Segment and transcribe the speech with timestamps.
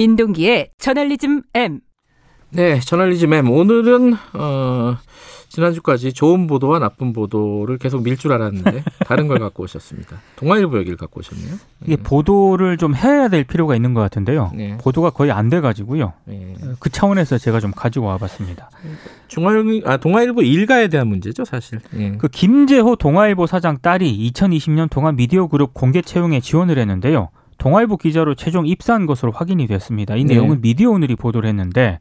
[0.00, 1.80] 민동기의 저널리즘 M.
[2.52, 3.50] 네, 저널리즘 M.
[3.50, 4.96] 오늘은 어,
[5.50, 10.16] 지난주까지 좋은 보도와 나쁜 보도를 계속 밀 줄 알았는데 다른 걸 갖고 오셨습니다.
[10.36, 11.54] 동아일보 얘기를 갖고 오셨네요.
[11.84, 14.52] 이게 보도를 좀 해야 될 필요가 있는 것 같은데요.
[14.54, 14.78] 네.
[14.78, 16.14] 보도가 거의 안 돼가지고요.
[16.24, 16.54] 네.
[16.78, 18.70] 그 차원에서 제가 좀 가지고 와봤습니다.
[19.28, 21.78] 중앙 아 동아일보 일가에 대한 문제죠, 사실.
[21.98, 22.12] 예.
[22.16, 27.28] 그 김재호 동아일보 사장 딸이 2020년 동아 미디어 그룹 공개 채용에 지원을 했는데요.
[27.60, 30.16] 동아일보 기자로 최종 입사한 것으로 확인이 됐습니다.
[30.16, 30.34] 이 네.
[30.34, 32.00] 내용은 미디어 오늘이 보도를 했는데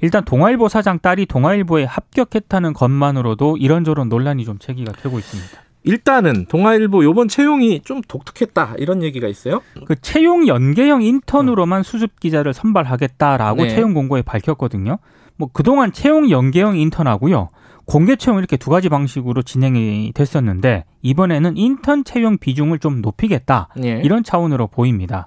[0.00, 5.60] 일단 동아일보 사장 딸이 동아일보에 합격했다는 것만으로도 이런저런 논란이 좀 제기가 되고 있습니다.
[5.82, 9.62] 일단은 동아일보 요번 채용이 좀 독특했다 이런 얘기가 있어요.
[9.86, 13.68] 그 채용 연계형 인턴으로만 수습 기자를 선발하겠다라고 네.
[13.70, 14.98] 채용 공고에 밝혔거든요.
[15.36, 17.48] 뭐 그동안 채용 연계형 인턴하고요.
[17.90, 23.68] 공개 채용 이렇게 두 가지 방식으로 진행이 됐었는데 이번에는 인턴 채용 비중을 좀 높이겠다.
[23.82, 24.00] 예.
[24.04, 25.26] 이런 차원으로 보입니다.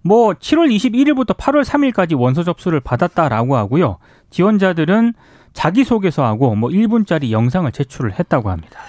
[0.00, 3.98] 뭐 7월 21일부터 8월 3일까지 원서 접수를 받았다라고 하고요.
[4.30, 5.12] 지원자들은
[5.52, 8.80] 자기소개서하고 뭐 1분짜리 영상을 제출을 했다고 합니다.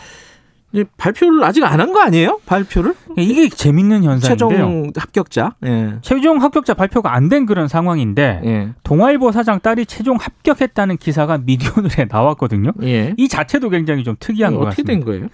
[0.72, 2.40] 이제 발표를 아직 안 한 거 아니에요?
[2.46, 2.94] 발표를?
[3.18, 4.50] 이게 재밌는 현상인데요.
[4.50, 5.56] 최종 합격자.
[5.66, 5.96] 예.
[6.02, 8.70] 최종 합격자 발표가 안 된 그런 상황인데 예.
[8.84, 12.72] 동아일보 사장 딸이 최종 합격했다는 기사가 미디어늘에 나왔거든요.
[12.84, 13.14] 예.
[13.18, 14.94] 이 자체도 굉장히 좀 특이한 것 어떻게 같습니다.
[14.94, 15.28] 된 거예요?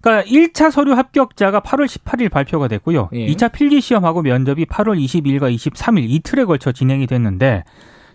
[0.00, 3.10] 그러니까 1차 서류 합격자가 8월 18일 발표가 됐고요.
[3.12, 3.26] 예.
[3.26, 7.64] 2차 필기 시험하고 면접이 8월 22일과 23일 이틀에 걸쳐 진행이 됐는데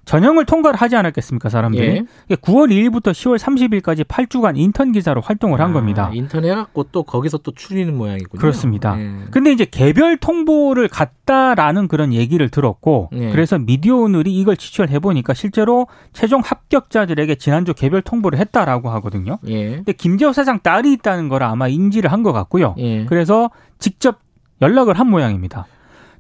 [0.06, 1.88] 전형을 통과를 하지 않았겠습니까, 사람들이?
[1.88, 2.04] 예.
[2.26, 6.12] 이게 9월 2일부터 10월 30일까지 8주간 인턴 기자로 활동을 한 아, 겁니다.
[6.14, 8.40] 인턴 해갖고 또 거기서 또 추리는 모양이군요.
[8.40, 9.00] 그렇습니다.
[9.00, 9.12] 예.
[9.32, 13.32] 근데 이제 개별 통보를 갔다라는 그런 얘기를 들었고 네.
[13.32, 19.40] 그래서 미디어 오늘이 이걸 취재를 해보니까 실제로 최종 합격자들에게 지난주 개별 통보를 했다라고 하거든요.
[19.48, 19.76] 예.
[19.78, 22.76] 근데 김재호 사장 딸이 있다는 걸 아마 인지를 한 것 같고요.
[22.78, 23.06] 예.
[23.06, 24.20] 그래서 직접
[24.62, 25.66] 연락을 한 모양입니다.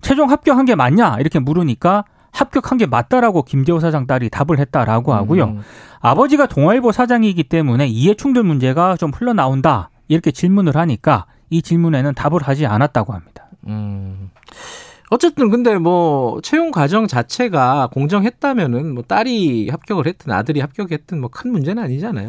[0.02, 5.44] 최종 합격한 게 맞냐 이렇게 물으니까 합격한 게 맞다라고 김재호 사장 딸이 답을 했다라고 하고요.
[5.45, 5.61] 음.
[6.01, 12.41] 아버지가 동아일보 사장이기 때문에 이해 충돌 문제가 좀 흘러나온다 이렇게 질문을 하니까 이 질문에는 답을
[12.44, 13.45] 하지 않았다고 합니다.
[13.67, 14.31] 음.
[15.09, 21.51] 어쨌든 근데 뭐 채용 과정 자체가 공정했다면은 뭐 딸이 합격을 했든 아들이 합격했든 뭐 큰
[21.51, 22.27] 문제는 아니잖아요.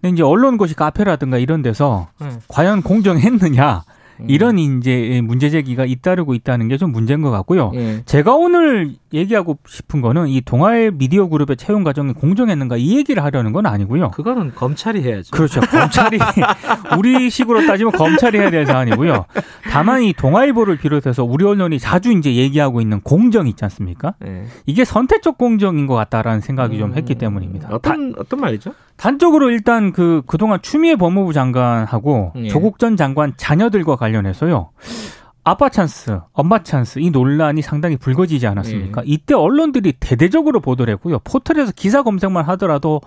[0.00, 2.28] 근데 이제 언론고시 카페라든가 이런 데서 네.
[2.48, 3.84] 과연 공정했느냐
[4.20, 4.24] 음.
[4.28, 7.70] 이런 이제 문제 제기가 잇따르고 있다는 게 좀 문제인 것 같고요.
[7.74, 8.02] 예.
[8.06, 13.52] 제가 오늘 얘기하고 싶은 거는 이 동아일 미디어 그룹의 채용 과정이 공정했는가 이 얘기를 하려는
[13.52, 14.10] 건 아니고요.
[14.12, 15.30] 그거는 검찰이 해야죠.
[15.32, 15.60] 그렇죠.
[15.60, 16.18] 검찰이
[16.98, 19.24] 우리 식으로 따지면 검찰이 해야 될 사안이고요.
[19.70, 24.14] 다만 이 동아일보를 비롯해서 우리 언론이 자주 이제 얘기하고 있는 공정 있지 않습니까?
[24.26, 24.44] 예.
[24.66, 27.18] 이게 선택적 공정인 것 같다라는 생각이 좀 했기 음.
[27.18, 27.68] 때문입니다.
[27.68, 28.72] 다- 어떤 어떤 말이죠?
[28.96, 32.48] 단적으로 일단 그 그동안 추미애 법무부 장관하고 예.
[32.48, 34.70] 조국 전 장관 자녀들과 관련해서요.
[35.48, 39.02] 아빠 찬스, 엄마 찬스 이 논란이 상당히 불거지지 않았습니까?
[39.02, 39.04] 예.
[39.06, 41.20] 이때 언론들이 대대적으로 보도를 했고요.
[41.22, 43.00] 포털에서 기사 검색만 하더라도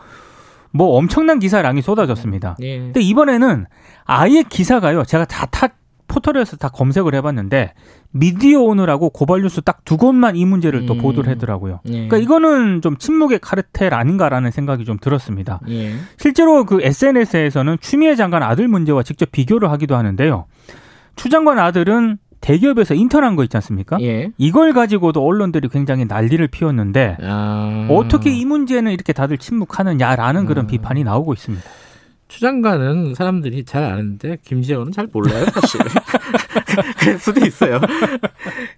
[0.72, 2.55] 뭐 엄청난 기사량이 쏟아졌습니다.
[2.61, 2.79] 예.
[2.79, 3.66] 근데 이번에는
[4.05, 5.03] 아예 기사가요.
[5.03, 5.67] 제가 다, 타
[6.07, 7.73] 포털에서 다 검색을 해봤는데
[8.11, 11.00] 미디어 오늘하고 고발뉴스 딱 두 곳만 이 문제를 또 음.
[11.00, 11.81] 보도를 하더라고요.
[11.88, 11.91] 예.
[11.91, 15.59] 그러니까 이거는 좀 침묵의 카르텔 아닌가라는 생각이 좀 들었습니다.
[15.67, 15.94] 예.
[16.17, 20.45] 실제로 그 SNS에서는 추미애 장관 아들 문제와 직접 비교를 하기도 하는데요.
[21.17, 23.97] 추 장관 아들은 대기업에서 인턴한 거 있지 않습니까?
[24.01, 24.31] 예.
[24.38, 27.88] 이걸 가지고도 언론들이 굉장히 난리를 피웠는데 아.
[27.89, 30.67] 어떻게 이 문제는 이렇게 다들 침묵하느냐라는 그런 음.
[30.67, 31.63] 비판이 나오고 있습니다.
[32.29, 35.81] 추 장관은 사람들이 잘 아는데 김재원은 잘 몰라요 사실.
[37.00, 37.79] 그럴 수도 있어요.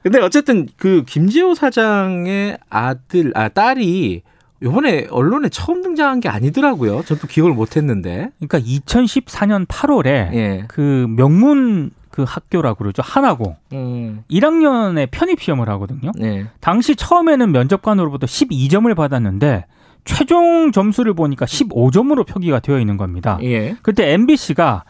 [0.01, 4.21] 근데 어쨌든 그 김재호 사장의 아들 아 딸이
[4.63, 7.03] 요번에 언론에 처음 등장한 게 아니더라고요.
[7.03, 8.31] 저도 기억을 못 했는데.
[8.39, 10.63] 그러니까 2014년 8월에 예.
[10.67, 13.01] 그 명문 그 학교라고 그러죠.
[13.03, 14.23] 하나고 음.
[14.29, 16.11] 1학년에 편입 시험을 하거든요.
[16.15, 16.45] 네.
[16.59, 19.65] 당시 처음에는 면접관으로부터 12점을 받았는데
[20.03, 23.37] 최종 점수를 보니까 15점으로 표기가 되어 있는 겁니다.
[23.43, 23.75] 예.
[23.81, 24.83] 그때 MBC가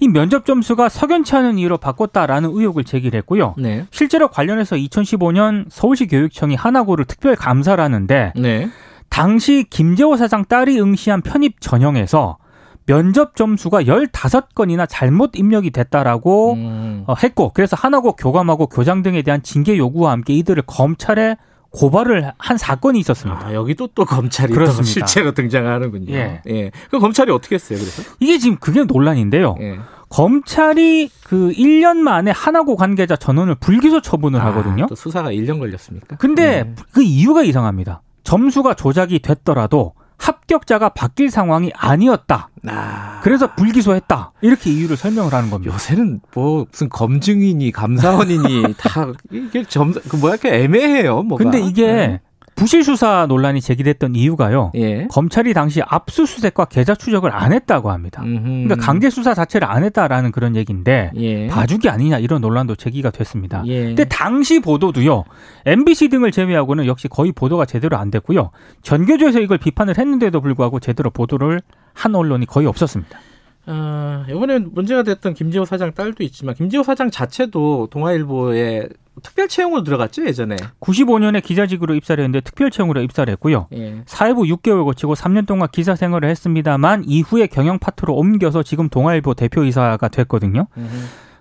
[0.00, 3.54] 이 면접 점수가 석연치 않은 이유로 바꿨다라는 의혹을 제기를 했고요.
[3.58, 3.86] 네.
[3.90, 8.68] 실제로 관련해서 2015년 서울시 교육청이 하나고를 특별 감사를 하는데 네.
[9.08, 12.38] 당시 김재호 사장 딸이 응시한 편입 전형에서
[12.86, 17.04] 면접 점수가 15건이나 잘못 입력이 됐다라고 음.
[17.06, 21.36] 어, 했고 그래서 하나고 교감하고 교장 등에 대한 징계 요구와 함께 이들을 검찰에
[21.70, 23.48] 고발을 한 사건이 있었습니다.
[23.48, 24.84] 아, 여기도 또 검찰이 또 그렇습니다.
[24.84, 26.14] 실제로 등장하는군요.
[26.14, 26.40] 예.
[26.48, 26.70] 예.
[26.90, 28.02] 그 검찰이 어떻게 했어요, 그래서?
[28.20, 29.56] 이게 지금 그게 논란인데요.
[29.60, 29.78] 예.
[30.08, 34.84] 검찰이 그 1년 만에 하나고 관계자 전원을 불기소 처분을 하거든요.
[34.84, 36.16] 아, 또 수사가 1년 걸렸습니까?
[36.16, 36.74] 근데 예.
[36.92, 38.00] 그 이유가 이상합니다.
[38.22, 39.92] 점수가 조작이 됐더라도
[40.26, 42.48] 합격자가 바뀔 상황이 아니었다.
[42.66, 43.20] 아.
[43.22, 44.32] 그래서 불기소했다.
[44.40, 45.72] 이렇게 이유를 설명을 하는 겁니다.
[45.72, 51.22] 요새는 뭐 무슨 검증이니 감사원이니 다 이게 점그 뭐야 이렇게 애매해요.
[51.22, 51.44] 뭐가.
[51.44, 52.20] 근데 이게
[52.56, 54.72] 부실 수사 논란이 제기됐던 이유가요.
[54.76, 55.06] 예.
[55.08, 58.22] 검찰이 당시 압수수색과 계좌 추적을 안 했다고 합니다.
[58.24, 58.42] 음흠.
[58.42, 61.46] 그러니까 강제 수사 자체를 안 했다라는 그런 얘기인데 예.
[61.48, 63.62] 봐주기 아니냐 이런 논란도 제기가 됐습니다.
[63.66, 63.84] 예.
[63.84, 65.24] 근데 당시 보도도요.
[65.66, 68.50] MBC 등을 제외하고는 역시 거의 보도가 제대로 안 됐고요.
[68.82, 71.60] 전교조에서 이걸 비판을 했는데도 불구하고 제대로 보도를
[71.92, 73.18] 한 언론이 거의 없었습니다.
[73.66, 78.88] 어, 이번에 문제가 됐던 김지호 사장 딸도 있지만 김지호 사장 자체도 동아일보에
[79.22, 80.56] 특별 채용으로 들어갔죠 예전에.
[80.80, 83.68] 95년에 기자직으로 입사를 했는데 특별 채용으로 입사를 했고요.
[83.72, 84.02] 예.
[84.06, 90.08] 사회부 6개월 거치고 3년 동안 기사 생활을 했습니다만 이후에 경영 파트로 옮겨서 지금 동아일보 대표이사가
[90.08, 90.66] 됐거든요.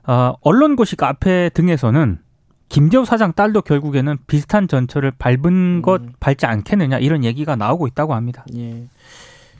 [0.07, 2.19] 어, 언론고시 카페 등에서는
[2.69, 6.13] 김재호 사장 딸도 결국에는 비슷한 전철을 밟은 것 음.
[6.19, 8.45] 밟지 않겠느냐 이런 얘기가 나오고 있다고 합니다.
[8.55, 8.87] 예.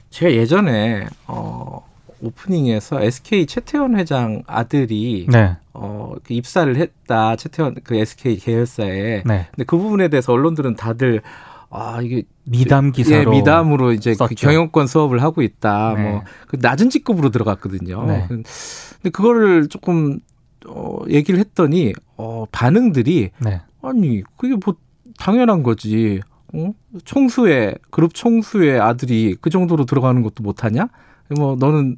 [0.09, 1.85] 제가 예전에 어,
[2.25, 9.23] 오프닝에서 SK 최태원 회장 아들이 네, 어, 그 입사를 했다 최태원 그 SK 계열사에.
[9.25, 9.47] 네.
[9.51, 11.21] 근데 그 부분에 대해서 언론들은 다들
[11.69, 14.33] 아 이게 미담 기사로 예, 미담으로 이제 그.
[14.35, 15.93] 경영권 수업을 하고 있다.
[15.95, 16.11] 네.
[16.11, 18.05] 뭐그 낮은 직급으로 들어갔거든요.
[18.05, 18.25] 네.
[18.27, 20.19] 근데 그거를 조금
[20.67, 23.61] 어, 얘기를 했더니 어, 반응들이 네.
[23.81, 24.75] 아니 그게 뭐
[25.17, 26.21] 당연한 거지.
[26.53, 26.71] 어?
[27.03, 30.87] 총수의 그룹 총수의 아들이 그 정도로 들어가는 것도 못하냐?
[31.29, 31.97] 뭐 너는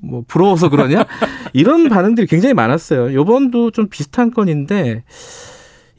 [0.00, 1.04] 뭐 부러워서 그러냐?
[1.52, 3.12] 이런 반응들이 굉장히 많았어요.
[3.14, 5.04] 요번도 좀 비슷한 건인데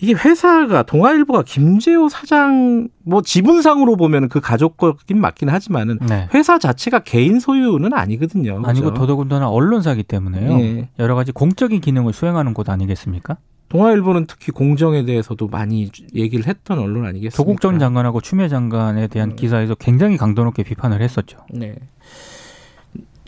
[0.02, 6.30] 이게 회사가 동아일보가 김재호 사장 뭐 지분상으로 보면 그 가족 거긴 맞긴 하지만은 네.
[6.34, 8.62] 회사 자체가 개인 소유는 아니거든요.
[8.64, 8.94] 아니고 그죠?
[8.94, 10.60] 더더군다나 언론사기 때문에요.
[10.62, 10.90] 예.
[11.00, 13.38] 여러 가지 공적인 기능을 수행하는 곳 아니겠습니까?
[13.68, 17.36] 동아일보는 특히 공정에 대해서도 많이 얘기를 했던 언론 아니겠습니까?
[17.36, 19.36] 조국 전 장관하고 추미애 장관에 대한 음.
[19.36, 21.40] 기사에서 굉장히 강도 높게 비판을 했었죠.
[21.52, 21.76] 네.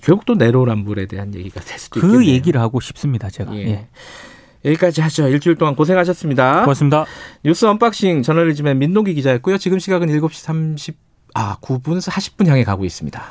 [0.03, 2.33] 결국 또 내로남불에 대한 얘기가 될 수도 그 있겠네요.
[2.33, 3.55] 얘기를 하고 싶습니다, 제가.
[3.55, 3.67] 예.
[3.67, 3.87] 예.
[4.65, 5.27] 여기까지 하죠.
[5.27, 6.61] 일주일 동안 고생하셨습니다.
[6.61, 7.05] 고맙습니다.
[7.43, 9.57] 뉴스 unboxing 저널리즘의 민동기 기자였고요.
[9.57, 10.97] 지금 시각은 7시 30,
[11.33, 13.23] 아, 9분 40분 향해 가고 있습니다.